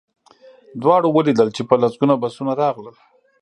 دواړو 0.81 1.07
ولیدل 1.15 1.47
چې 1.55 1.61
په 1.69 1.75
لسګونه 1.81 2.13
بسونه 2.23 2.51
راغلل 2.61 2.95